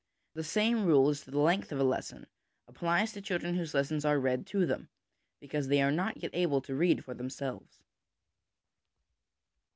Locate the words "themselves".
7.13-7.77